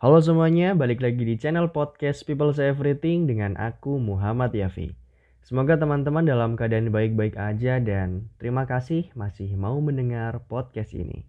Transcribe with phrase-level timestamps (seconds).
[0.00, 4.96] Halo semuanya, balik lagi di channel podcast People Say Everything dengan aku Muhammad Yafi.
[5.44, 11.28] Semoga teman-teman dalam keadaan baik-baik aja dan terima kasih masih mau mendengar podcast ini.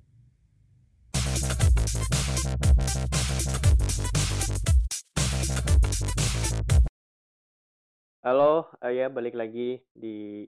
[8.24, 10.47] Halo, uh, ya balik lagi di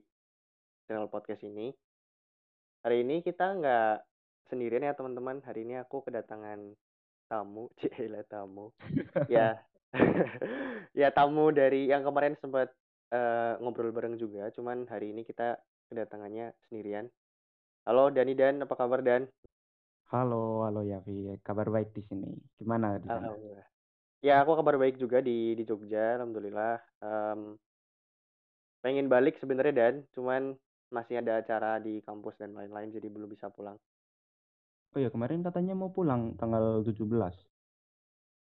[0.88, 1.76] channel podcast ini.
[2.88, 4.00] Hari ini kita nggak
[4.48, 5.44] sendirian ya teman-teman.
[5.44, 6.72] Hari ini aku kedatangan
[7.28, 8.70] tamu, cila tamu.
[9.28, 9.58] ya,
[11.00, 12.70] ya tamu dari yang kemarin sempat
[13.14, 14.50] uh, ngobrol bareng juga.
[14.52, 15.58] Cuman hari ini kita
[15.88, 17.08] kedatangannya sendirian.
[17.84, 19.28] Halo Dani Dan, apa kabar Dan?
[20.08, 21.36] Halo, halo Yafi.
[21.44, 22.32] Kabar baik di sini.
[22.56, 23.28] Gimana di sana?
[23.28, 23.68] Alhamdulillah.
[24.24, 26.80] Ya, aku kabar baik juga di di Jogja, alhamdulillah.
[27.04, 27.60] Um,
[28.80, 30.56] pengen balik sebenarnya Dan, cuman
[30.88, 33.76] masih ada acara di kampus dan lain-lain jadi belum bisa pulang.
[34.94, 37.02] Oh ya, kemarin katanya mau pulang tanggal 17.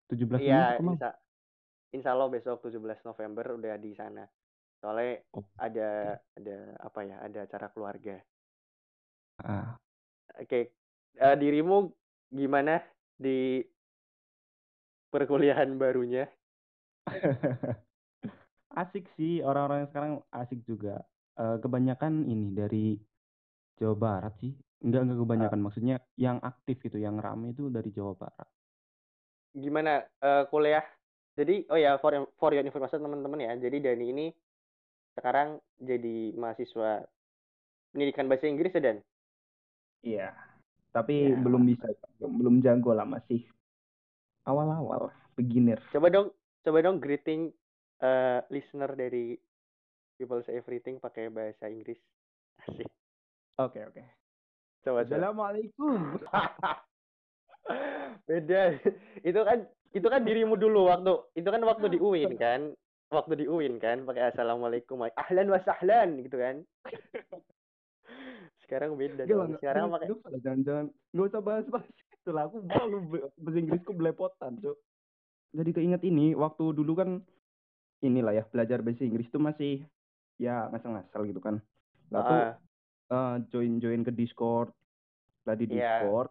[0.10, 1.10] 17 Iya, insya,
[1.92, 4.24] insya Allah besok 17 November udah di sana.
[4.80, 8.16] Soalnya Oh, ada ada apa ya, ada acara keluarga.
[9.44, 9.76] ah.
[10.40, 10.72] Oke,
[11.20, 11.92] uh, dirimu
[12.32, 12.80] gimana
[13.20, 13.60] di
[15.12, 16.24] perkuliahan barunya?
[18.80, 21.04] asik sih, orang-orang yang sekarang asik juga.
[21.40, 22.86] Eh, kebanyakan ini dari
[23.80, 24.52] Jawa Barat sih.
[24.80, 25.60] Enggak, enggak kebanyakan.
[25.60, 28.48] Maksudnya yang aktif gitu, yang rame itu dari Jawa Barat.
[29.52, 30.84] Gimana uh, kuliah?
[31.36, 33.54] Jadi, oh ya, for, for your information teman-teman ya.
[33.60, 34.26] Jadi Dani ini
[35.16, 37.04] sekarang jadi mahasiswa
[37.92, 38.98] pendidikan bahasa Inggris ya, Dan?
[40.00, 40.28] Iya,
[40.96, 41.36] tapi Ya.
[41.36, 41.92] belum bisa,
[42.24, 43.44] belum jago lah, masih
[44.48, 45.80] awal-awal, beginner.
[45.92, 46.32] Coba dong,
[46.64, 47.52] coba dong greeting
[48.00, 49.36] uh, listener dari
[50.16, 52.00] People Say Everything pakai bahasa Inggris.
[52.64, 52.88] Asik.
[53.60, 54.04] Oke, oke.
[54.04, 54.19] Coba,
[54.84, 55.06] coba.
[55.06, 56.20] Assalamualaikum.
[58.30, 58.62] Beda.
[59.22, 62.74] Itu kan itu kan dirimu dulu waktu itu kan waktu di UIN kan.
[63.10, 66.62] Waktu di UIN kan pakai assalamualaikum ahlan wa sahlan gitu kan.
[68.66, 70.14] Sekarang beda Gak Sekarang pakai
[70.46, 72.46] jangan-jangan nggak usah bahas-bahas itu lah.
[72.46, 72.98] Aku malu
[73.34, 74.78] bahasa Inggrisku belepotan, cuk.
[75.58, 77.26] Jadi keinget ini waktu dulu kan
[78.06, 79.82] inilah ya belajar bahasa Inggris itu masih
[80.38, 81.58] ya ngasal-ngasal gitu kan.
[82.14, 82.36] Lah aku
[83.10, 84.70] Eh, join-join ke Discord.
[85.50, 85.98] Lah di Iya.
[86.06, 86.30] Discord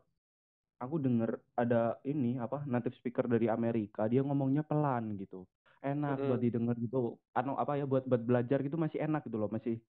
[0.78, 5.43] aku denger ada ini apa native speaker dari Amerika dia ngomongnya pelan gitu.
[5.83, 6.44] Enak buat Mm-mm.
[6.47, 7.19] didengar gitu.
[7.34, 9.83] Anu apa ya buat buat belajar gitu masih enak gitu loh, masih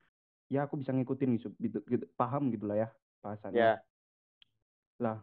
[0.49, 2.89] ya aku bisa ngikutin gitu, gitu, gitu paham gitu lah ya
[3.21, 3.59] bahasannya.
[3.59, 3.81] ya.
[5.03, 5.17] Lah,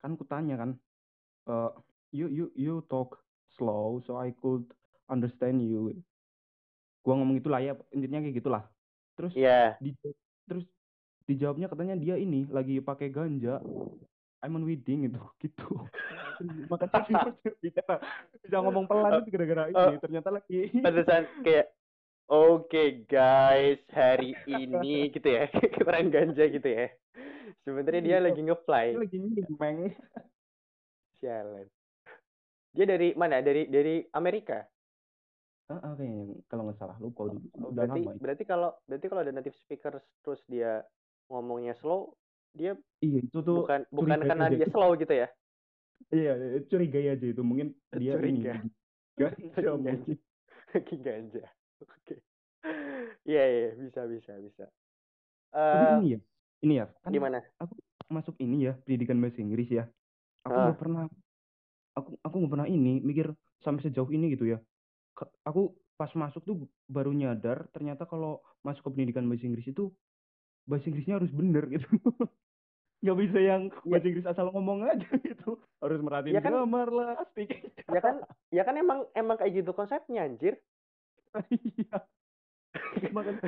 [0.00, 0.70] kan ku tanya kan,
[1.50, 1.70] eh
[2.12, 3.20] you you you talk
[3.56, 4.64] slow so I could
[5.08, 5.92] understand you.
[7.04, 8.62] Gua ngomong itulah ya, intinya kayak gitulah.
[9.16, 9.78] Terus Iya.
[9.82, 9.90] di
[10.48, 10.64] terus
[11.28, 13.60] dijawabnya katanya dia ini lagi pakai ganja.
[14.38, 15.66] I'm on wedding itu gitu.
[16.38, 17.02] Terus Makanya
[17.58, 17.82] bisa
[18.38, 19.90] bisa ngomong pelan itu gara-gara Oh.
[19.90, 19.98] ini.
[19.98, 21.68] Ternyata lagi Pantesan kayak
[22.28, 25.48] Oke guys, hari ini gitu ya,
[25.80, 26.92] kurang ganja gitu ya.
[27.64, 28.26] Sebenarnya dia Iya.
[28.28, 28.86] lagi nge-fly.
[28.92, 29.78] dia lagi nyimeng.
[31.18, 31.66] Sialan.
[32.70, 33.40] Dia dari mana?
[33.40, 34.60] Dari dari Amerika.
[35.68, 39.20] Ah, kayaknya kalau nggak salah lupa udah, Oh, udah berarti lama berarti kalau berarti kalau
[39.20, 40.80] ada native speaker terus dia
[41.28, 42.16] ngomongnya slow,
[42.56, 44.56] dia Iya itu tuh bukan bukan karena aja.
[44.58, 45.28] dia slow gitu ya.
[46.08, 46.32] Iya,
[46.66, 47.42] curiga aja itu.
[47.44, 48.54] Mungkin dia Curiga.
[48.58, 48.68] ini
[49.20, 49.98] ganja mungkin.
[50.02, 50.16] ganja.
[50.74, 51.44] Lagi ganja.
[51.84, 52.14] Oke.
[53.28, 54.64] Iya iya bisa bisa bisa.
[55.54, 56.20] Eh, ini ya,
[56.64, 57.38] ini ya, kan gimana?
[57.56, 57.72] aku
[58.12, 59.84] masuk ini ya, pendidikan bahasa Inggris ya.
[60.44, 61.04] Aku nggak pernah,
[61.96, 63.32] aku aku nggak pernah ini mikir
[63.64, 64.58] sampai sejauh ini gitu ya.
[65.48, 66.56] Aku pas masuk tuh
[66.86, 69.90] baru nyadar ternyata kalau masuk ke pendidikan bahasa Inggris itu
[70.68, 71.88] bahasa Inggrisnya harus bener gitu.
[72.98, 73.88] Nggak bisa yang Ya.
[73.88, 75.56] bahasa Inggris asal ngomong aja gitu.
[75.80, 77.72] Harus merhatiin Ya kan- grammar lah, speaking.
[77.94, 78.14] Ya kan
[78.50, 80.60] ya kan emang emang kayak gitu konsepnya anjir.
[81.48, 81.98] Iya.
[83.10, 83.40] Makanya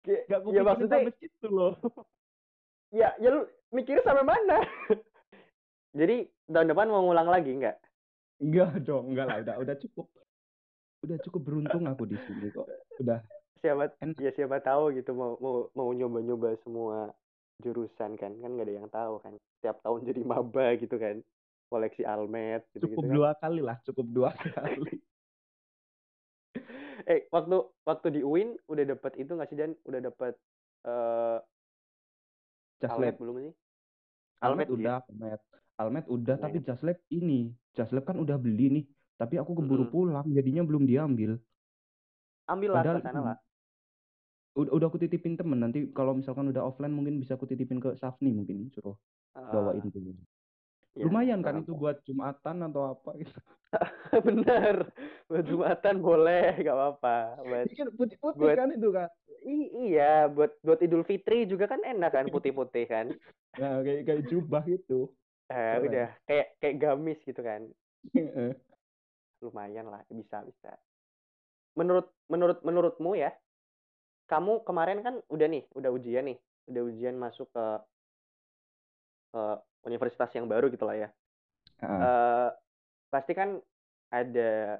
[0.00, 1.76] nggak ya maksudnya sampai situ loh.
[2.90, 3.40] ya ya lu
[3.70, 4.58] mikirnya sampai mana?
[5.92, 7.76] Jadi tahun depan mau ngulang lagi nggak?
[8.40, 10.06] Enggak dong, enggak lah, udah udah cukup.
[11.00, 12.66] Udah cukup beruntung aku di sini kok.
[12.98, 13.20] Udah
[13.60, 17.12] Siapa ya siapa tahu gitu mau mau mau nyoba-nyoba semua
[17.60, 19.34] jurusan kan kan nggak ada yang tahu kan.
[19.60, 21.20] Setiap tahun jadi maba gitu kan.
[21.70, 23.16] Koleksi almet gitu Cukup gitu kan.
[23.16, 24.94] dua kali lah, cukup dua kali.
[27.08, 27.56] Eh waktu
[27.88, 30.32] waktu di UIN udah dapat itu nggak sih dan udah dapat
[30.88, 31.38] eh
[32.80, 33.52] Just almet belum sih?
[34.40, 34.96] Almet gitu ya?
[34.96, 35.40] udah, Almet.
[35.76, 36.64] Almet udah, tapi Almet.
[36.64, 37.52] Just Lab ini.
[37.76, 38.84] Just Lab kan udah beli nih.
[39.20, 39.92] Tapi aku keburu Mm-mm.
[39.92, 41.36] pulang, jadinya belum diambil.
[42.48, 43.36] Ambil lah Padahal ke sana lah.
[44.56, 45.58] Udah, udah aku titipin temen.
[45.58, 48.96] Nanti kalau misalkan udah offline mungkin bisa aku titipin ke Safni mungkin suruh
[49.30, 50.14] Ah, bawain dulu.
[50.98, 53.30] Ya, Lumayan kan kurang itu buat Jumatan atau apa gitu.
[54.26, 54.90] Bener,
[55.30, 57.16] buat Jumatan boleh, nggak apa-apa.
[57.46, 59.08] Buat Ini kan putih-putih buat kan itu kan.
[59.46, 63.06] i- iya, buat buat Idul Fitri juga kan enak kan putih-putih kan.
[63.50, 65.10] Nah, kayak kayak jubah gitu.
[65.50, 65.82] Eh, Keren.
[65.90, 67.66] udah kayak kayak gamis gitu kan.
[68.14, 68.54] Heeh.
[69.42, 70.78] Lumayan lah, bisa bisa.
[71.74, 73.34] Menurut menurut menurutmu ya,
[74.30, 76.38] kamu kemarin kan udah nih, udah ujian nih,
[76.70, 77.64] udah ujian masuk ke
[79.30, 79.42] ke
[79.86, 81.08] universitas yang baru gitu lah ya.
[81.82, 82.02] Heeh.
[82.02, 82.48] Eh,
[83.10, 83.58] pasti kan
[84.10, 84.78] ada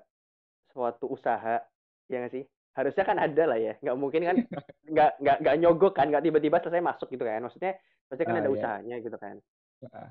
[0.70, 1.62] suatu usaha,
[2.06, 2.44] ya nggak sih?
[2.79, 4.37] Harusnya kan ada lah ya, nggak mungkin kan
[4.94, 7.43] nggak nggak nggak nyogok kan, nggak tiba-tiba selesai masuk gitu kan.
[7.43, 7.73] Maksudnya
[8.06, 8.55] pasti kan Ah, ada ya.
[8.55, 9.37] usahanya gitu kan.
[9.82, 10.08] Heeh.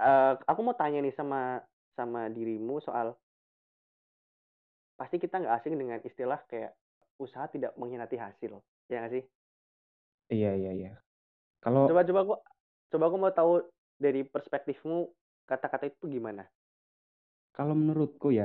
[0.00, 1.60] Eh, aku mau tanya nih sama
[1.96, 3.12] sama dirimu soal
[4.96, 6.72] pasti kita nggak asing dengan istilah kayak
[7.26, 8.52] usaha tidak mengkhianati hasil,
[8.90, 9.24] ya nggak sih?
[10.32, 10.88] Iya, iya, iya.
[11.64, 12.34] Kalau Coba coba aku
[12.92, 13.52] coba aku mau tahu
[14.04, 14.96] dari perspektifmu
[15.50, 16.42] kata-kata itu gimana?
[17.56, 18.44] kalau menurutku ya,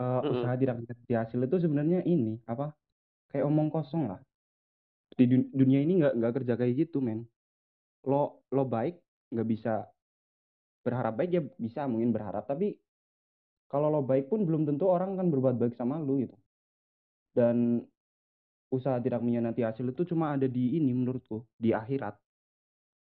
[0.00, 0.34] eh, Mm-mm.
[0.34, 2.64] usaha tidak menjadi hasil itu sebenarnya ini apa?
[3.30, 4.20] Kayak omong kosong lah.
[5.18, 7.20] Di dun- dunia ini nggak nggak kerja kayak gitu, men.
[8.10, 8.94] Lo lo baik
[9.32, 9.72] nggak bisa
[10.84, 12.66] berharap baik ya bisa mungkin berharap, tapi
[13.72, 16.36] kalau lo baik pun belum tentu orang akan berbuat baik sama lu gitu.
[17.34, 17.82] Dan
[18.78, 22.14] usaha tidak mengkhianati hasil itu cuma ada di ini menurutku, di akhirat.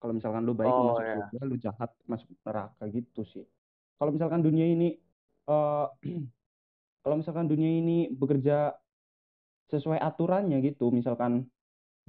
[0.00, 3.44] Kalau misalkan lu baik lu Oh masuk ya, surga, lu jahat masuk neraka gitu sih.
[3.98, 4.86] Kalau misalkan dunia ini
[5.50, 5.86] eh
[7.02, 8.54] kalau misalkan dunia ini bekerja
[9.72, 11.32] sesuai aturannya gitu, misalkan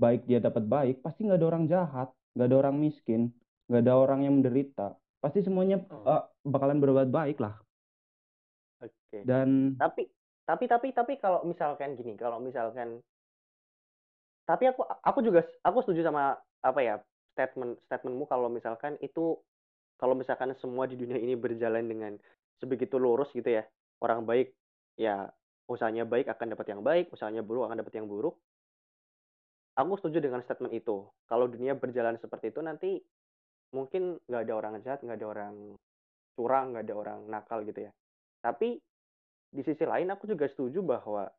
[0.04, 3.22] baik dia dapat baik, pasti nggak ada orang jahat, nggak ada orang miskin,
[3.68, 4.96] nggak ada orang yang menderita.
[5.24, 7.60] Pasti semuanya eh, bakalan berbuat baik lah.
[8.84, 9.20] oke.
[9.28, 10.04] Dan Tapi
[10.50, 13.00] tapi tapi tapi kalau misalkan gini, kalau misalkan
[14.50, 16.34] tapi aku aku juga aku setuju sama
[16.66, 16.98] apa ya
[17.38, 19.38] statement statementmu kalau misalkan itu
[20.02, 22.18] kalau misalkan semua di dunia ini berjalan dengan
[22.58, 23.64] sebegitu lurus gitu ya
[24.02, 24.58] orang baik
[24.98, 25.30] ya
[25.70, 28.36] usahanya baik akan dapat yang baik usahanya buruk akan dapat yang buruk.
[29.78, 31.08] Aku setuju dengan statement itu.
[31.30, 33.00] Kalau dunia berjalan seperti itu nanti
[33.72, 35.56] mungkin nggak ada orang jahat nggak ada orang
[36.36, 37.92] curang nggak ada orang nakal gitu ya.
[38.42, 38.82] Tapi
[39.50, 41.30] di sisi lain aku juga setuju bahwa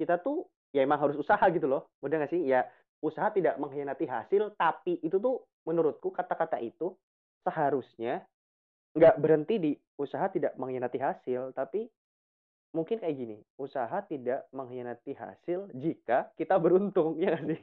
[0.00, 1.82] kita tuh ya emang harus usaha gitu loh.
[2.04, 2.42] Udah nggak sih?
[2.48, 2.60] Ya
[3.04, 6.96] usaha tidak mengkhianati hasil, tapi itu tuh menurutku kata-kata itu
[7.44, 8.24] seharusnya
[8.96, 9.70] nggak berhenti di
[10.00, 11.86] usaha tidak mengkhianati hasil, tapi
[12.76, 17.60] mungkin kayak gini, usaha tidak mengkhianati hasil jika kita beruntung, ya nggak sih?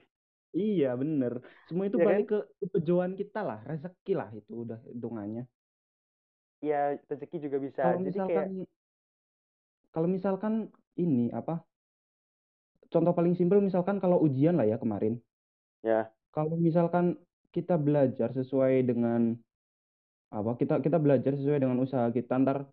[0.60, 1.34] iya bener,
[1.68, 2.10] semua itu Ya kan?
[2.10, 5.44] balik ke kepejuan kita lah, rezeki lah itu udah hitungannya.
[6.62, 7.84] Ya rezeki juga bisa.
[7.84, 8.68] Kalau Jadi kayak misalkan
[9.94, 10.54] kalau misalkan
[11.04, 11.54] ini apa?
[12.98, 15.22] Contoh paling simpel misalkan kalau ujian lah ya kemarin.
[15.86, 17.14] ya Kalau misalkan
[17.54, 19.38] kita belajar sesuai dengan
[20.34, 20.58] apa?
[20.58, 22.66] Kita kita belajar sesuai dengan usaha kita ntar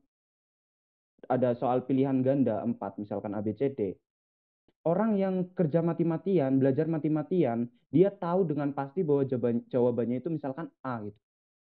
[1.29, 3.93] ada soal pilihan ganda empat misalkan A B C D.
[4.85, 10.69] Orang yang kerja mati-matian, belajar mati-matian, dia tahu dengan pasti bahwa jawaban, jawabannya itu misalkan
[10.85, 11.17] A gitu.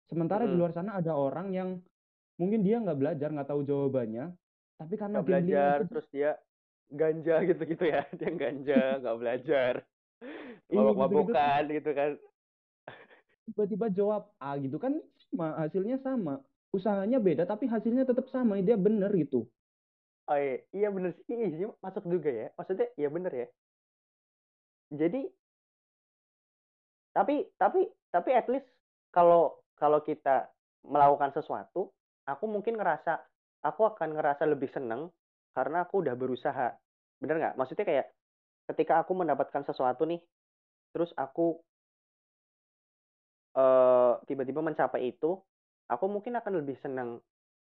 [0.07, 0.59] Sementara di Mm-mm.
[0.59, 1.79] luar sana ada orang yang
[2.39, 4.31] mungkin dia nggak belajar, nggak tahu jawabannya,
[4.79, 6.31] tapi karena gambling belajar aja dia terus dia
[6.91, 9.73] ganja gitu-gitu ya dia ganja nggak belajar
[10.71, 12.11] Iya, mabok-mabokan gitu kan
[13.51, 14.95] tiba-tiba jawab A gitu kan
[15.27, 16.39] sama, hasilnya sama.
[16.71, 19.43] Usahanya beda tapi hasilnya tetap sama, dia bener gitu.
[20.31, 22.47] Oh iya, iya bener sih, iya masuk juga ya.
[22.55, 23.47] Maksudnya iya bener ya.
[24.95, 25.27] Jadi
[27.11, 28.67] tapi tapi tapi at least
[29.11, 30.47] kalau kalau kita
[30.87, 31.91] melakukan sesuatu,
[32.23, 33.19] aku mungkin ngerasa
[33.67, 35.11] aku akan ngerasa lebih seneng
[35.51, 36.75] karena aku udah berusaha.
[37.19, 37.55] Bener nggak?
[37.59, 38.07] Maksudnya kayak
[38.71, 40.19] ketika aku mendapatkan sesuatu nih,
[40.95, 41.59] terus aku
[43.51, 45.35] eh tiba-tiba mencapai itu,
[45.91, 47.19] aku mungkin akan lebih senang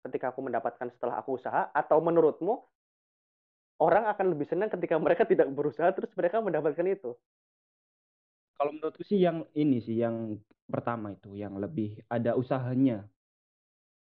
[0.06, 2.62] ketika aku mendapatkan setelah aku usaha atau menurutmu
[3.82, 7.18] orang akan lebih senang ketika mereka tidak berusaha terus mereka mendapatkan itu.
[8.54, 10.38] Kalau menurutku sih yang ini sih yang
[10.70, 13.04] pertama itu yang lebih ada usahanya.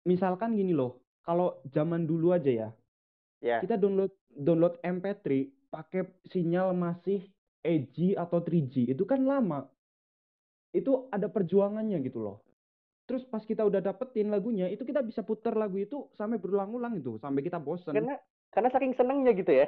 [0.04, 2.68] Misalkan gini loh, kalau zaman dulu aja ya,
[3.44, 4.12] Ya, kita download
[4.46, 6.00] download MP3 pakai
[6.32, 7.18] sinyal masih
[7.64, 9.58] 2G atau 3G itu kan lama.
[10.78, 12.36] Itu ada perjuangannya gitu loh.
[13.08, 17.12] Terus pas kita udah dapetin lagunya, itu kita bisa putar lagu itu sampai berulang-ulang itu,
[17.24, 17.96] sampai kita bosen.
[17.96, 18.12] karena
[18.54, 19.66] karena saking senangnya gitu ya.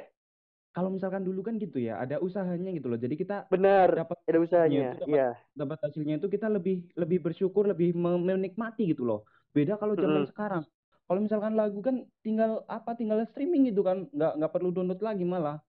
[0.75, 2.99] Kalau misalkan dulu kan gitu ya, ada usahanya gitu loh.
[3.05, 4.85] Jadi kita Benar, dapat ada usahanya.
[5.09, 5.47] Iya.
[5.61, 9.19] dapat hasilnya itu kita lebih lebih bersyukur, lebih me- menikmati gitu loh.
[9.55, 10.31] Beda kalau zaman Mm-mm.
[10.31, 10.63] sekarang.
[11.07, 15.23] Kalau misalkan lagu kan tinggal apa tinggal streaming gitu kan, nggak nggak perlu download lagi
[15.23, 15.63] malah.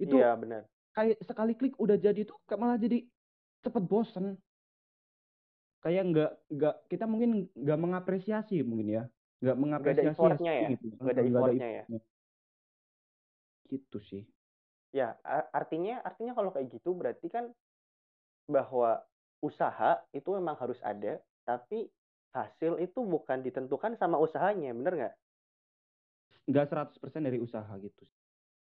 [0.00, 0.62] Itu Iya, benar.
[0.96, 3.04] kayak sekali klik udah jadi tuh malah jadi
[3.64, 4.40] cepet bosen.
[5.84, 9.02] Kayak nggak nggak kita mungkin nggak mengapresiasi mungkin ya.
[9.78, 10.70] nggak ada mengapresiasi effort-nya ya?
[10.72, 11.84] gitu, Nggak ada heeh, nggak ada effort-nya ya?
[11.86, 12.00] effort-nya.
[13.70, 14.22] Gitu sih.
[14.96, 15.20] Ya,
[15.52, 17.52] artinya artinya kalau kayak gitu berarti kan
[18.48, 19.04] bahwa
[19.44, 21.92] usaha itu memang harus ada, tapi
[22.44, 25.14] hasil itu bukan ditentukan sama usahanya, bener nggak?
[26.48, 28.04] Nggak 100% dari usaha gitu.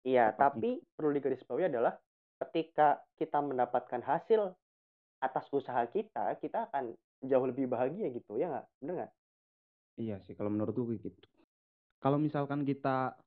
[0.07, 0.39] Iya, Tepatnya.
[0.39, 1.93] tapi perlu digarisbawahi adalah
[2.47, 4.55] ketika kita mendapatkan hasil
[5.19, 6.93] atas usaha kita, kita akan
[7.25, 8.65] jauh lebih bahagia gitu, ya nggak?
[8.81, 9.11] Bener nggak?
[9.97, 11.19] Iya sih, kalau menurutku kayak gitu.
[11.97, 13.17] Kalau misalkan kita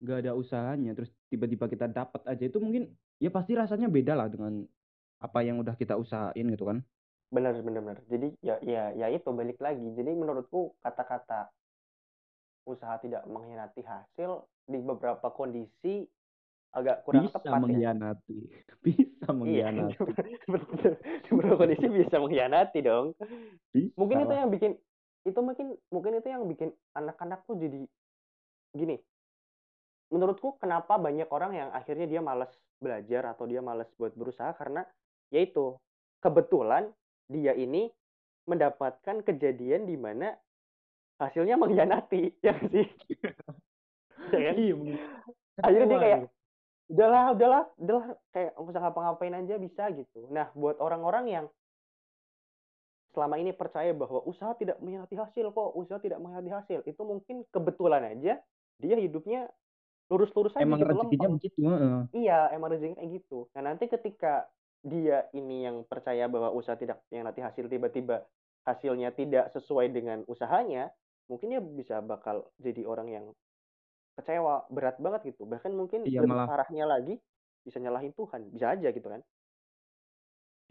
[0.00, 2.88] nggak ada usahanya, terus tiba-tiba kita dapat aja itu mungkin
[3.20, 4.64] ya pasti rasanya beda lah dengan
[5.20, 6.80] apa yang udah kita usahain gitu kan.
[7.30, 7.98] Bener bener bener.
[8.10, 9.86] Jadi ya ya ya itu balik lagi.
[9.94, 11.46] Jadi menurutku kata-kata
[12.66, 16.06] usaha tidak mengkhianati hasil di beberapa kondisi
[16.70, 17.62] agak kurang Bisa tepat ya.
[17.62, 18.38] mengkhianati.
[18.84, 19.94] Bisa Iya, mengkhianati.
[21.26, 23.14] Di beberapa kondisi bisa mengkhianati dong.
[23.70, 24.38] Bisa Mungkin itu lah.
[24.42, 24.72] yang bikin
[25.20, 27.84] itu mungkin mungkin itu yang bikin anak-anak tuh jadi
[28.74, 28.96] gini.
[30.10, 32.50] Menurutku kenapa banyak orang yang akhirnya dia malas
[32.82, 34.82] belajar atau dia malas buat berusaha karena
[35.30, 35.78] yaitu
[36.18, 36.90] kebetulan
[37.30, 37.86] dia ini
[38.50, 40.34] mendapatkan kejadian di mana
[41.22, 42.86] hasilnya mengkhianati, ya sih?
[44.34, 44.54] Ya kan?
[44.58, 44.74] Iya.
[45.62, 46.20] Akhirnya dia kayak
[46.90, 50.26] udahlah, udahlah, udahlah kayak nggak usah ngapa-ngapain aja bisa gitu.
[50.34, 51.46] Nah, buat orang-orang yang
[53.14, 57.46] selama ini percaya bahwa usaha tidak mengkhianati hasil kok, usaha tidak mengkhianati hasil, itu mungkin
[57.54, 58.42] kebetulan aja
[58.80, 59.50] dia hidupnya
[60.10, 61.58] lurus-lurus aja Emang gitu, rezekinya begitu.
[62.16, 63.38] Iya, emang rezekinya kayak gitu.
[63.54, 64.50] Nah, nanti ketika
[64.82, 68.24] dia ini yang percaya bahwa usaha tidak mengkhianati hasil, tiba-tiba
[68.68, 70.92] hasilnya tidak sesuai dengan usahanya,
[71.28, 73.26] mungkin dia bisa bakal jadi orang yang
[74.18, 75.44] kecewa, berat banget gitu.
[75.48, 77.18] Bahkan mungkin Iya, lebih malah parahnya lagi
[77.66, 79.22] bisa nyalahin Tuhan, bisa aja gitu kan.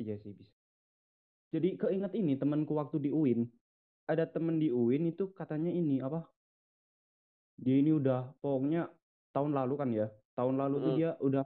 [0.02, 0.54] Iya sih, bisa.
[1.54, 3.42] Jadi keinget ini temanku waktu di UIN.
[4.12, 6.26] Ada temen di UIN itu katanya ini apa?
[7.60, 8.88] Dia ini udah pokoknya
[9.36, 10.08] tahun lalu kan ya.
[10.38, 10.98] Tahun lalu tuh Mhm.
[10.98, 11.44] dia udah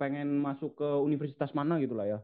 [0.00, 2.18] pengen masuk ke universitas mana gitu lah ya.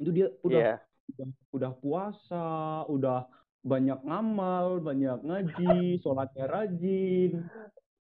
[0.00, 0.74] Itu dia udah Iya.
[1.10, 2.44] udah udah puasa,
[2.88, 3.26] udah
[3.60, 5.64] banyak ngamal, banyak ngaji,
[6.02, 7.30] sholatnya rajin.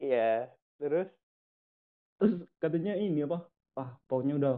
[0.01, 0.49] Iya,
[0.81, 1.07] terus?
[2.17, 3.37] Terus katanya ini apa?
[3.77, 4.53] Ah, pokoknya udah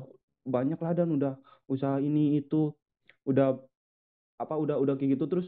[0.45, 1.33] banyak lah dan udah
[1.65, 2.71] usaha ini itu
[3.25, 3.57] udah
[4.37, 5.47] apa udah udah kayak gitu terus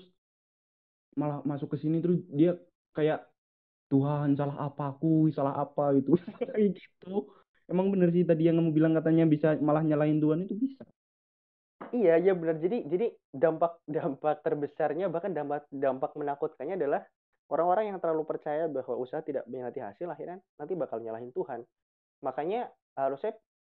[1.20, 2.54] malah masuk ke sini terus dia
[2.98, 3.26] kayak
[3.92, 7.28] Tuhan salah apa aku salah apa gitu kayak gitu
[7.68, 10.84] emang bener sih tadi yang kamu bilang katanya bisa malah nyalahin Tuhan itu bisa
[11.94, 12.60] Iya, iya benar.
[12.60, 17.06] Jadi jadi dampak dampak terbesarnya bahkan dampak dampak menakutkannya adalah
[17.48, 21.64] orang-orang yang terlalu percaya bahwa usaha tidak mengkhianati hasil akhirnya nanti bakal nyalahin Tuhan.
[22.26, 23.38] Makanya harusnya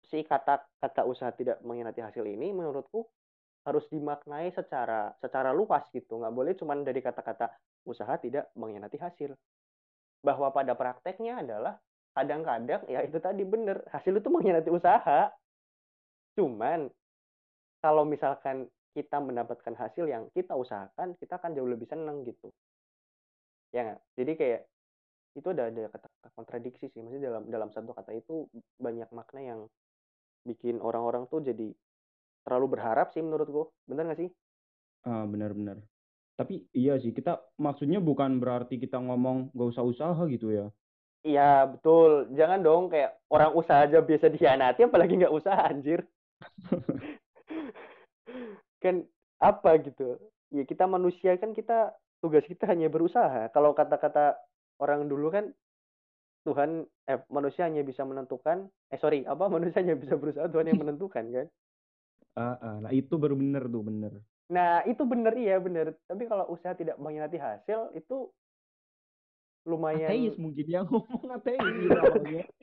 [0.08, 3.04] si kata kata usaha tidak mengkhianati hasil ini menurutku
[3.68, 6.16] harus dimaknai secara secara luas gitu.
[6.22, 7.52] Nggak boleh cuma dari kata-kata
[7.84, 9.36] usaha tidak mengkhianati hasil.
[10.24, 11.76] Bahwa pada prakteknya adalah
[12.18, 15.30] kadang-kadang ya itu tadi bener hasil itu mengkhianati usaha.
[16.34, 16.90] Cuman
[17.86, 18.66] kalau misalkan
[18.98, 22.50] kita mendapatkan hasil yang kita usahakan, kita akan jauh lebih seneng gitu.
[23.70, 24.02] Ya nggak?
[24.18, 24.62] Jadi kayak
[25.38, 27.00] itu ada ada kata-kata kontradiksi sih.
[27.06, 28.50] Maksudnya dalam dalam satu kata itu
[28.82, 29.62] banyak makna yang
[30.42, 31.70] bikin orang-orang tuh jadi
[32.42, 33.70] terlalu berharap sih menurutku.
[33.86, 34.30] Bener nggak sih?
[35.08, 35.80] ah benar-benar
[36.38, 40.68] tapi iya sih kita maksudnya bukan berarti kita ngomong gak usah usaha gitu ya
[41.26, 42.30] Iya betul.
[42.38, 46.06] Jangan dong kayak orang usaha aja biasa dikhianati, apalagi nggak usaha anjir.
[48.84, 49.02] kan
[49.42, 50.22] apa gitu?
[50.54, 53.50] Ya kita manusia kan kita tugas kita hanya berusaha.
[53.54, 54.38] Kalau kata-kata
[54.78, 55.50] orang dulu kan
[56.46, 60.80] Tuhan eh manusia hanya bisa menentukan eh sorry apa manusia hanya bisa berusaha Tuhan yang
[60.80, 61.48] menentukan kan?
[62.38, 62.78] ah ah.
[62.86, 64.14] nah itu baru bener tuh bener
[64.48, 65.96] Nah itu bener iya bener.
[66.08, 68.32] Tapi kalau usaha tidak mengkhianati hasil itu
[69.68, 70.08] lumayan.
[70.08, 72.44] ateis mungkin yang ngomong ateis gitu awalnya.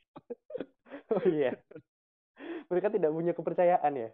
[1.13, 1.53] Oh iya.
[2.73, 4.11] Mereka tidak punya kepercayaan ya.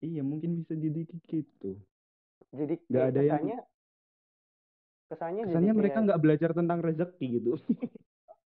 [0.00, 1.70] iya mungkin bisa jadi kayak gitu.
[2.50, 3.58] Jadi nggak kayak ada yang kesannya
[5.12, 7.52] kesannya jadi kesannya mereka kayak nggak belajar tentang rezeki gitu.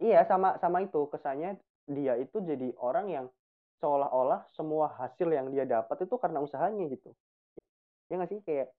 [0.04, 1.06] Iya sama sama itu.
[1.12, 3.26] Kesannya dia itu jadi orang yang
[3.80, 7.12] seolah-olah semua hasil yang dia dapat itu karena usahanya gitu.
[8.12, 8.40] Ya nggak sih?
[8.48, 8.72] Kayak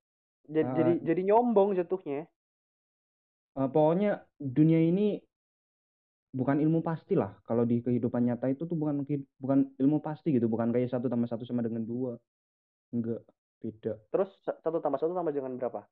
[0.49, 2.29] jadi Ah, jadi jadi nyombong jatuhnya
[3.55, 5.23] eh, pokoknya dunia ini
[6.35, 7.39] bukan ilmu pasti lah.
[7.47, 9.07] Kalau di kehidupan nyata itu tuh bukan
[9.39, 10.51] bukan ilmu pasti gitu.
[10.51, 12.19] Bukan kayak satu tambah satu sama dengan dua.
[12.91, 13.23] Enggak
[13.63, 13.95] beda.
[14.11, 15.87] Terus sa- satu tambah satu tambah dengan berapa?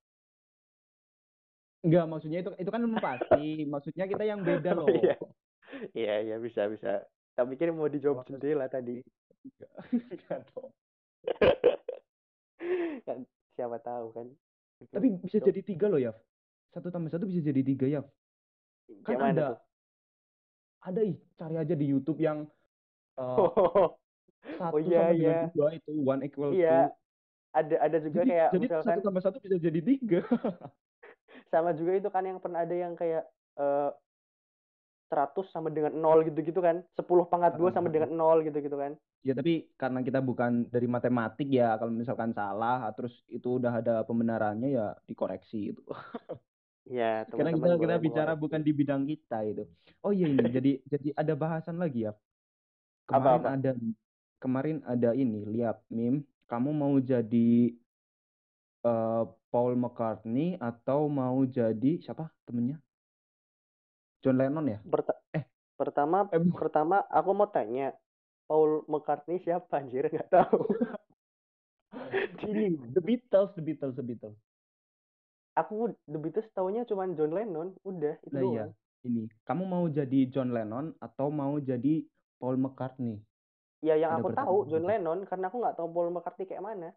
[1.83, 3.67] Enggak maksudnya itu itu kan ilmu pasti.
[3.67, 4.99] Maksudnya kita yang beda oh loh.
[4.99, 5.17] iya.
[5.95, 7.07] Iya iya bisa bisa.
[7.33, 9.01] Tak pikir mau dijawab Kalau jendela tadi.
[9.47, 9.73] Enggak
[10.11, 10.71] enggak dong.
[13.07, 13.19] Kan
[13.59, 14.27] siapa tahu kan.
[14.91, 16.15] Tapi bisa jadi tiga loh ya
[16.73, 18.01] satu tambah satu bisa jadi tiga ya
[19.05, 19.59] kan Kayak mana ada tuh?
[20.83, 22.39] ada ih cari aja di YouTube yang
[23.17, 23.39] uh,
[24.43, 25.39] Oh, satu iya sama iya.
[25.55, 26.99] dua itu one equal Iya, two
[27.53, 30.21] ada ada juga jadi kayak jadi misalkan satu tambah satu bisa jadi tiga
[31.53, 33.23] sama juga itu kan yang pernah ada yang kayak
[33.57, 33.91] eh
[35.13, 36.81] 100 sama dengan 0 gitu-gitu kan.
[36.97, 38.97] 10 pangkat 2 sama dengan 0 gitu-gitu kan.
[39.21, 44.03] ya tapi karena kita bukan dari matematik ya kalau misalkan salah terus itu udah ada
[44.03, 45.85] pembenarannya ya dikoreksi gitu
[46.83, 49.65] Iya, karena kita teman-teman kita boleh bicara bukan di bidang kita itu
[50.03, 52.13] oh iya ini jadi jadi ada bahasan lagi ya.
[53.07, 53.49] Kemarin Apa-apa?
[53.55, 53.71] ada
[54.43, 57.51] kemarin ada ini lihat meme kamu mau jadi
[58.83, 62.83] eh, Paul McCartney atau mau jadi siapa temennya?
[64.23, 64.79] John Lennon ya?
[64.87, 65.45] Perta- eh.
[65.79, 67.95] pertama eh pertama aku mau tanya
[68.51, 69.83] Paul McCartney siapa?
[69.83, 70.67] Anjir nggak tahu.
[72.51, 74.39] ini The Beatles The Beatles The Beatles
[75.53, 78.65] aku The Beatles taunya cuma John Lennon, udah itu nah iya
[79.03, 82.07] ini kamu mau jadi John Lennon atau mau jadi
[82.39, 83.19] Paul McCartney
[83.83, 84.91] Ya yang ada aku tahu John gitu.
[84.95, 86.95] Lennon karena aku nggak tahu Paul McCartney kayak mana.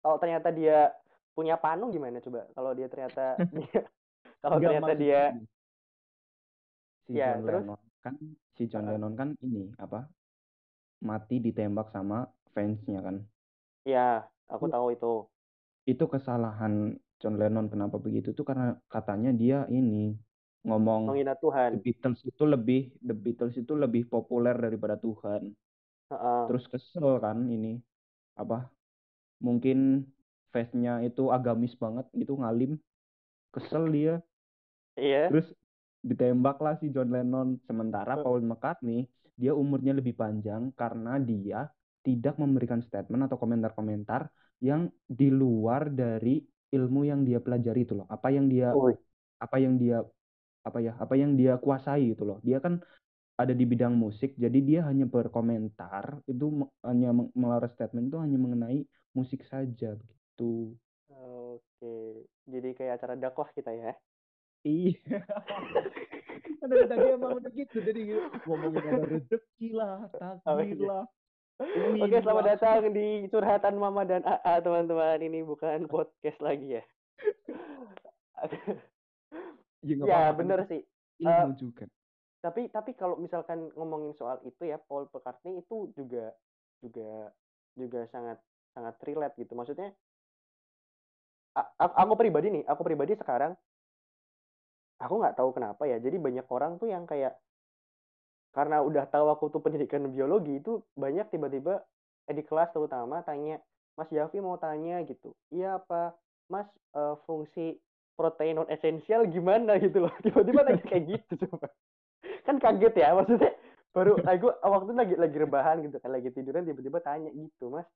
[0.00, 0.88] Kalau ternyata dia
[1.36, 2.48] punya panu gimana coba?
[2.56, 3.80] Kalau dia ternyata dia
[4.40, 5.20] kalau ternyata dia
[7.04, 7.62] si Ya, John terus?
[7.68, 8.14] Lennon kan
[8.56, 8.84] si John.
[8.88, 10.08] Lennon kan ini apa
[11.04, 12.24] mati ditembak sama
[12.56, 13.16] fansnya kan
[13.84, 15.12] ya aku Itu- tahu itu.
[15.84, 20.18] itu kesalahan John Lennon kenapa begitu tuh karena katanya dia ini
[20.66, 21.70] ngomong Menghina The Tuhan.
[21.78, 25.54] Beatles itu lebih The Beatles itu lebih populer daripada Tuhan
[26.10, 26.42] Heeh.
[26.50, 27.78] terus kesel kan ini
[28.34, 28.66] apa
[29.38, 30.06] mungkin
[30.50, 32.74] fansnya itu agamis banget gitu ngalim
[33.54, 34.18] kesel dia
[34.92, 35.32] Iya.
[35.32, 35.48] terus
[36.04, 38.18] ditembak lah si John Lennon sementara.
[38.20, 39.06] Paul McCartney
[39.38, 41.70] dia umurnya lebih panjang karena dia
[42.04, 44.28] tidak memberikan statement atau komentar-komentar
[44.60, 48.96] yang di luar dari ilmu yang dia pelajari itu loh apa yang dia Woi.
[49.38, 50.00] apa yang dia
[50.62, 52.80] apa ya apa yang dia kuasai itu loh dia kan
[53.36, 58.80] ada di bidang musik jadi dia hanya berkomentar itu hanya mengeluarkan statement itu hanya mengenai
[59.12, 60.72] musik saja begitu
[61.52, 62.24] Oke.
[62.48, 63.92] Jadi kayak acara dakwah kita ya.
[64.62, 64.94] iya
[66.86, 70.06] tadi emang udah gitu jadi gitu, ngomongin ada rezeki lah
[70.46, 71.02] takdir iya.
[71.62, 75.14] Oke, ini selamat datang di curhatan Mama dan AA, teman-teman.
[75.22, 76.82] Ini bukan podcast lagi ya.
[79.86, 80.82] ya, ya, bener sih.
[81.54, 81.86] juga
[82.42, 86.34] Tapi tapi kalau misalkan ngomongin soal itu ya, Paul McCartney itu juga
[86.82, 87.30] juga
[87.78, 88.42] juga sangat
[88.74, 89.54] sangat relate gitu.
[89.54, 89.94] Maksudnya
[91.78, 93.54] aku pribadi nih, aku pribadi sekarang
[94.98, 96.02] aku nggak tahu kenapa ya.
[96.02, 97.38] Jadi banyak orang tuh yang kayak
[98.52, 101.80] karena udah tahu aku tuh pendidikan biologi itu banyak tiba-tiba
[102.28, 103.58] eh, di kelas terutama tanya
[103.96, 106.12] Mas Yafi mau tanya gitu iya apa?
[106.52, 107.80] Mas eh, fungsi
[108.12, 109.76] protein non esensial gimana?
[109.84, 110.12] Gitu loh.
[110.20, 111.72] Tiba-tiba nanya kayak gitu coba.
[112.44, 113.52] Kan kaget ya maksudnya
[113.92, 117.88] baru aku waktu itu lagi lagi rebahan gitu kan lagi tiduran tiba-tiba tanya gitu Mas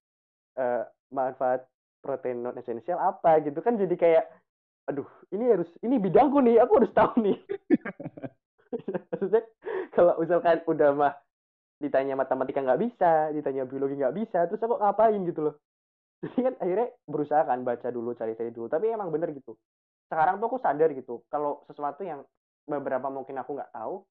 [0.57, 1.69] eh, manfaat
[2.01, 3.45] protein non esensial apa?
[3.45, 4.25] Gitu kan jadi kayak
[4.89, 7.37] aduh ini harus ini bidangku nih aku harus tahu nih.
[9.13, 9.43] Maksudnya
[9.97, 11.15] kalau misalkan udah mah
[11.83, 15.57] ditanya matematika nggak bisa ditanya biologi nggak bisa terus aku ngapain gitu loh.
[16.25, 18.67] Jadi kan akhirnya berusaha kan baca dulu cari-cari dulu.
[18.73, 19.57] Tapi emang bener gitu.
[20.09, 22.23] Sekarang tuh aku sadar gitu kalau sesuatu yang
[22.67, 24.03] beberapa mungkin aku nggak tahu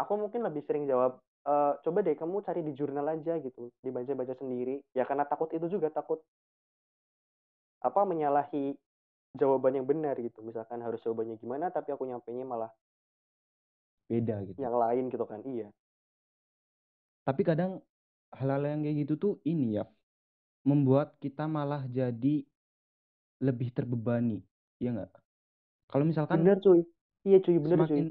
[0.00, 4.34] aku mungkin lebih sering jawab "Eh, coba deh kamu cari di jurnal aja gitu dibaca-baca
[4.38, 4.82] sendiri.
[4.96, 6.20] Ya karena takut itu juga takut
[7.84, 8.74] apa menyalahi
[9.36, 10.40] jawaban yang benar gitu.
[10.42, 12.70] Misalkan harus jawabannya gimana tapi aku nyampainya malah
[14.06, 14.58] beda gitu.
[14.62, 15.68] Yang lain gitu kan iya.
[17.26, 17.82] Tapi kadang
[18.34, 19.84] hal-hal yang kayak gitu tuh ini ya
[20.66, 22.42] membuat kita malah jadi
[23.42, 24.42] lebih terbebani
[24.82, 25.10] ya nggak?
[25.90, 26.82] Kalau misalkan bener cuy.
[27.26, 27.86] Iya cuy bener cuy.
[27.86, 28.06] semakin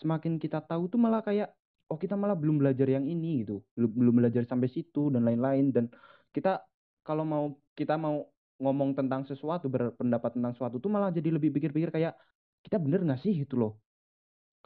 [0.00, 1.52] semakin kita tahu tuh malah kayak
[1.88, 3.60] oh kita malah belum belajar yang ini gitu.
[3.76, 5.72] Belum belum belajar sampai situ dan lain-lain.
[5.72, 5.84] Dan
[6.32, 6.60] kita
[7.04, 7.44] kalau mau
[7.76, 8.24] kita mau
[8.62, 12.14] ngomong tentang sesuatu berpendapat tentang sesuatu tuh malah jadi lebih pikir-pikir kayak
[12.62, 13.32] kita bener nggak sih?
[13.34, 13.72] gitu loh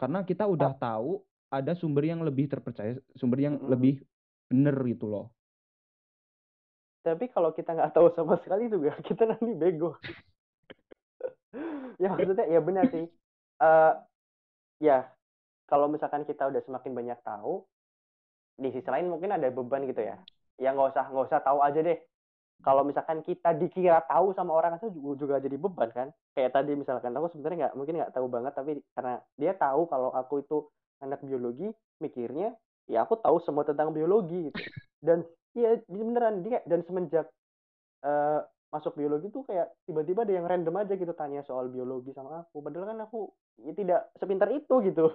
[0.00, 1.08] karena kita udah tahu
[1.56, 3.72] ada sumber yang lebih terpercaya sumber yang Mm-mm.
[3.72, 4.02] lebih
[4.50, 5.24] bener gitu loh.
[7.06, 9.96] Tapi kalau kita nggak tahu sama sekali juga kita nanti bego.
[12.02, 13.04] Ya maksudnya ya benar sih.
[13.62, 13.92] Eh
[14.86, 14.98] ya
[15.70, 17.64] kalau misalkan kita udah semakin banyak tahu
[18.56, 20.16] di sisi lain mungkin ada beban gitu ya.
[20.62, 21.98] Ya nggak usah nggak usah tahu aja deh
[22.64, 26.08] kalau misalkan kita dikira tahu sama orang itu juga, jadi beban kan.
[26.36, 30.10] Kayak tadi misalkan aku sebenarnya nggak mungkin nggak tahu banget tapi karena dia tahu kalau
[30.12, 30.56] aku itu
[31.04, 31.68] anak biologi
[32.00, 32.56] mikirnya
[32.88, 34.60] ya aku tahu semua tentang biologi gitu.
[35.00, 35.24] Dan
[35.56, 37.28] iya beneran dia dan semenjak
[38.04, 38.40] eh,
[38.72, 42.60] masuk biologi tuh kayak tiba-tiba ada yang random aja gitu tanya soal biologi sama aku.
[42.64, 43.30] Padahal kan aku
[43.62, 45.06] ya tidak sepintar itu gitu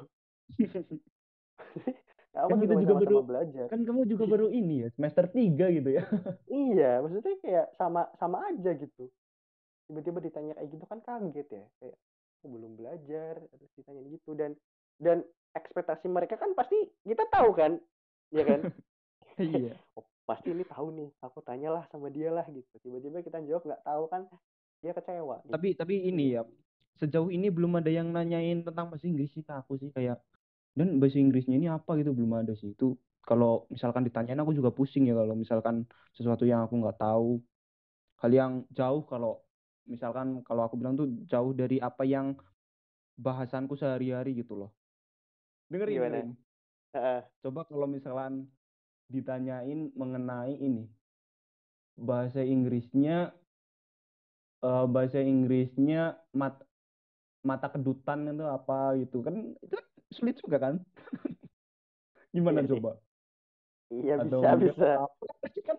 [2.32, 3.66] aku Kan juga juga baru belajar.
[3.68, 6.04] kan kamu juga baru ini ya, semester 3 gitu ya.
[6.52, 9.12] Iya, maksudnya kayak sama sama aja gitu.
[9.88, 11.98] Tiba-tiba ditanya kayak gitu kan kaget ya, kayak
[12.40, 14.52] aku belum belajar terus ditanya gitu dan
[14.98, 17.76] dan ekspektasi mereka kan pasti kita tahu kan,
[18.32, 18.62] ya kan?
[19.40, 19.74] Iya.
[19.98, 22.78] oh, pasti ini tahu nih, aku tanyalah sama dia lah gitu.
[22.80, 24.22] Tiba-tiba kita jawab nggak tahu kan,
[24.80, 25.40] dia kecewa.
[25.42, 25.52] Gitu.
[25.56, 26.42] Tapi tapi ini ya,
[26.94, 30.20] sejauh ini belum ada yang nanyain tentang bahasa Inggris sih ke aku sih kayak
[30.78, 32.72] dan bahasa Inggrisnya ini apa gitu belum ada sih.
[32.76, 37.40] Itu kalau misalkan ditanyain aku juga pusing ya kalau misalkan sesuatu yang aku nggak tahu.
[38.22, 39.42] Hal yang jauh kalau
[39.90, 42.38] misalkan kalau aku bilang tuh jauh dari apa yang
[43.18, 44.72] bahasanku sehari-hari gitu loh.
[45.70, 46.18] Dengerin, Gimana?
[46.22, 46.30] dengerin.
[46.92, 48.34] Uh, coba kalau misalkan
[49.08, 50.88] ditanyain mengenai ini.
[51.96, 53.36] Bahasa Inggrisnya
[54.64, 56.62] uh, bahasa Inggrisnya mat
[57.42, 59.22] mata kedutan itu apa gitu.
[59.26, 60.76] Kan itu kan sulit juga kan?
[62.36, 63.00] Gimana coba?
[63.92, 64.90] Iya Atau bisa mungkin bisa.
[65.04, 65.26] apa,
[65.68, 65.78] kan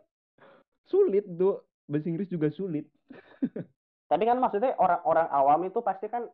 [0.84, 2.84] sulit tuh bahasa Inggris juga sulit.
[4.12, 6.28] Tapi kan maksudnya orang-orang awam itu pasti kan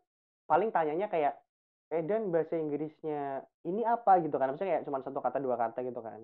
[0.51, 1.39] paling tanyanya kayak
[1.95, 4.19] eh dan bahasa Inggrisnya ini apa?
[4.19, 4.51] gitu kan.
[4.51, 6.19] Maksudnya kayak cuma satu kata dua kata gitu kan.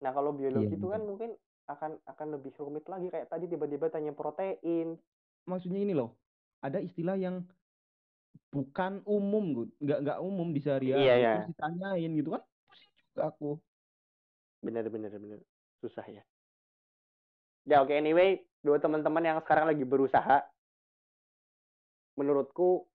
[0.00, 1.30] Nah kalau biologi Iya, itu kan mungkin
[1.68, 3.12] akan akan lebih rumit lagi.
[3.12, 4.96] Kayak tadi tiba-tiba tanya protein.
[5.44, 6.16] Maksudnya ini loh
[6.64, 7.44] ada istilah yang
[8.54, 11.32] bukan umum nggak nggak umum di sehari-hari Iya, iya.
[11.42, 12.42] terus ditanyain gitu kan.
[12.70, 13.50] Pusing juga aku.
[14.62, 15.38] Bener bener bener.
[15.82, 16.22] Susah ya.
[17.66, 20.44] Ya oke anyway dua teman-teman yang sekarang lagi berusaha
[22.14, 22.86] menurutku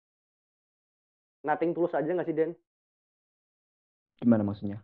[1.43, 2.51] nothing tulus aja nggak sih Den?
[4.19, 4.79] Gimana maksudnya?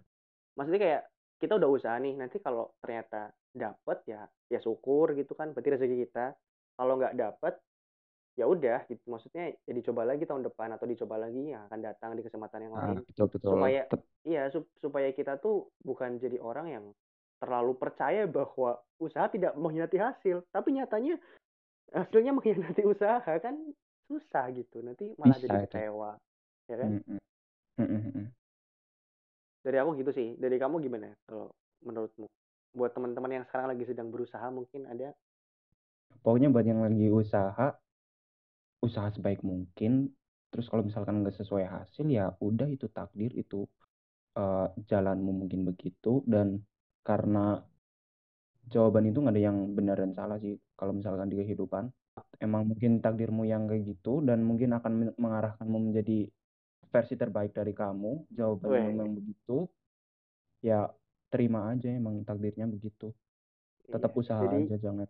[0.55, 1.01] Maksudnya kayak
[1.39, 6.07] kita udah usaha nih nanti kalau ternyata dapet ya ya syukur gitu kan berarti rezeki
[6.07, 6.35] kita.
[6.75, 7.55] Kalau nggak dapet
[8.35, 9.01] ya udah gitu.
[9.07, 12.73] Maksudnya ya dicoba lagi tahun depan atau dicoba lagi yang akan datang di kesempatan yang
[12.75, 12.99] ah, lain.
[13.07, 13.49] betul betul.
[13.55, 13.81] Supaya
[14.27, 16.85] iya sup- supaya kita tuh bukan jadi orang yang
[17.39, 21.19] terlalu percaya bahwa usaha tidak mengkhianati hasil tapi nyatanya
[21.91, 23.55] hasilnya mengkhianati usaha kan
[24.11, 24.83] susah gitu.
[24.83, 25.67] Nanti malah Bisa jadi itu.
[25.71, 26.11] kecewa
[26.67, 26.89] ya kan?
[26.91, 27.21] Mm, mm.
[27.75, 28.27] Mm, mm, mm.
[29.63, 30.27] dari aku gitu sih.
[30.35, 31.51] Dari kamu gimana kalau
[31.87, 32.27] menurutmu?
[32.75, 35.15] Buat teman-teman yang sekarang lagi sedang berusaha mungkin ada?
[36.19, 37.71] Pokoknya buat yang lagi usaha
[38.87, 39.91] usaha sebaik mungkin
[40.51, 43.67] terus kalau misalkan nggak sesuai hasil ya udah itu takdir itu
[44.37, 46.09] eh, jalanmu mungkin begitu.
[46.33, 46.47] Dan
[47.07, 47.39] karena
[48.73, 51.85] jawaban itu nggak ada yang benar dan salah sih kalau misalkan di kehidupan.
[52.45, 56.17] Emang mungkin takdirmu yang kayak gitu dan mungkin akan men- mengarahkanmu menjadi
[56.93, 58.11] versi terbaik dari kamu.
[58.37, 58.91] Jawabanmu Weh.
[58.91, 59.67] memang begitu.
[60.67, 60.79] Ya
[61.31, 63.05] terima aja emang takdirnya begitu.
[63.93, 65.07] Tetap Iya, usaha jadi aja jangan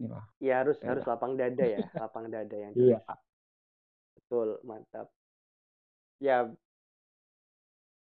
[0.00, 2.98] inilah ya harus Ya harus lapang dada ya lapang dada yang Iya.
[4.16, 5.06] betul mantap.
[6.20, 6.48] Ya.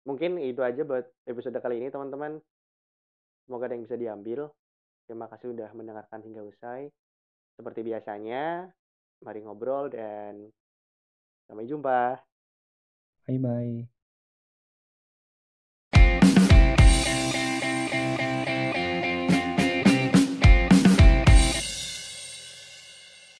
[0.08, 2.40] Mungkin itu aja buat episode kali ini teman-teman.
[3.46, 4.50] Semoga ada yang bisa diambil.
[5.06, 6.90] Terima kasih sudah mendengarkan hingga usai.
[7.58, 8.70] Seperti biasanya
[9.26, 10.48] mari ngobrol dan
[11.50, 12.22] sampai jumpa.
[13.28, 13.99] Bye bye